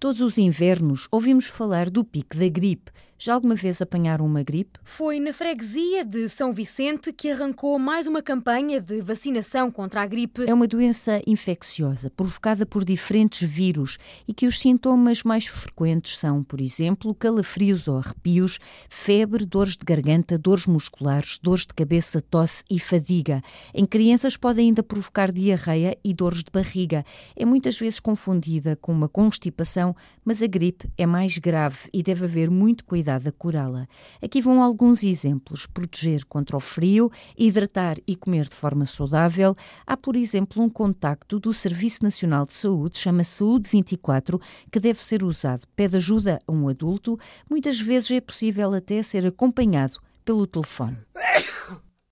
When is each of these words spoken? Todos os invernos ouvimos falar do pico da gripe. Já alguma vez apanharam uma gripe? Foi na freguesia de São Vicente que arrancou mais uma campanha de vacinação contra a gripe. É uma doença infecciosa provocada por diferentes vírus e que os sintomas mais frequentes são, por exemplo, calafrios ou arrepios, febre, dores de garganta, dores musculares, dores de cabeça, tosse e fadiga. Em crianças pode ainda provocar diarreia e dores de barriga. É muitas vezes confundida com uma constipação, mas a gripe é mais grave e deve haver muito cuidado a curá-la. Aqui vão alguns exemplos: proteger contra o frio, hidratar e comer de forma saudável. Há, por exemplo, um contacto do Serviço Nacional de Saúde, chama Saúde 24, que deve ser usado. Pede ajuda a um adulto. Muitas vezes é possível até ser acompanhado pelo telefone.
Todos 0.00 0.22
os 0.22 0.38
invernos 0.38 1.06
ouvimos 1.10 1.44
falar 1.44 1.90
do 1.90 2.02
pico 2.02 2.34
da 2.34 2.48
gripe. 2.48 2.90
Já 3.22 3.34
alguma 3.34 3.54
vez 3.54 3.82
apanharam 3.82 4.24
uma 4.24 4.42
gripe? 4.42 4.80
Foi 4.82 5.20
na 5.20 5.30
freguesia 5.30 6.02
de 6.06 6.26
São 6.26 6.54
Vicente 6.54 7.12
que 7.12 7.30
arrancou 7.30 7.78
mais 7.78 8.06
uma 8.06 8.22
campanha 8.22 8.80
de 8.80 9.02
vacinação 9.02 9.70
contra 9.70 10.00
a 10.00 10.06
gripe. 10.06 10.48
É 10.48 10.54
uma 10.54 10.66
doença 10.66 11.20
infecciosa 11.26 12.08
provocada 12.08 12.64
por 12.64 12.82
diferentes 12.82 13.46
vírus 13.46 13.98
e 14.26 14.32
que 14.32 14.46
os 14.46 14.58
sintomas 14.58 15.22
mais 15.22 15.44
frequentes 15.46 16.16
são, 16.18 16.42
por 16.42 16.62
exemplo, 16.62 17.14
calafrios 17.14 17.88
ou 17.88 17.98
arrepios, 17.98 18.58
febre, 18.88 19.44
dores 19.44 19.76
de 19.76 19.84
garganta, 19.84 20.38
dores 20.38 20.66
musculares, 20.66 21.38
dores 21.42 21.66
de 21.66 21.74
cabeça, 21.74 22.22
tosse 22.22 22.64
e 22.70 22.80
fadiga. 22.80 23.42
Em 23.74 23.84
crianças 23.84 24.34
pode 24.34 24.60
ainda 24.60 24.82
provocar 24.82 25.30
diarreia 25.30 25.94
e 26.02 26.14
dores 26.14 26.42
de 26.42 26.50
barriga. 26.50 27.04
É 27.36 27.44
muitas 27.44 27.78
vezes 27.78 28.00
confundida 28.00 28.76
com 28.76 28.90
uma 28.92 29.10
constipação, 29.10 29.94
mas 30.24 30.42
a 30.42 30.46
gripe 30.46 30.88
é 30.96 31.04
mais 31.04 31.36
grave 31.36 31.80
e 31.92 32.02
deve 32.02 32.24
haver 32.24 32.50
muito 32.50 32.82
cuidado 32.82 33.09
a 33.16 33.32
curá-la. 33.32 33.86
Aqui 34.22 34.40
vão 34.40 34.62
alguns 34.62 35.02
exemplos: 35.02 35.66
proteger 35.66 36.24
contra 36.26 36.56
o 36.56 36.60
frio, 36.60 37.10
hidratar 37.36 37.98
e 38.06 38.14
comer 38.14 38.48
de 38.48 38.54
forma 38.54 38.84
saudável. 38.84 39.56
Há, 39.86 39.96
por 39.96 40.16
exemplo, 40.16 40.62
um 40.62 40.68
contacto 40.68 41.38
do 41.38 41.52
Serviço 41.52 42.02
Nacional 42.02 42.46
de 42.46 42.54
Saúde, 42.54 42.98
chama 42.98 43.24
Saúde 43.24 43.68
24, 43.70 44.40
que 44.70 44.80
deve 44.80 45.00
ser 45.00 45.24
usado. 45.24 45.66
Pede 45.74 45.96
ajuda 45.96 46.38
a 46.46 46.52
um 46.52 46.68
adulto. 46.68 47.18
Muitas 47.48 47.80
vezes 47.80 48.10
é 48.10 48.20
possível 48.20 48.72
até 48.74 49.02
ser 49.02 49.26
acompanhado 49.26 49.98
pelo 50.24 50.46
telefone. 50.46 50.96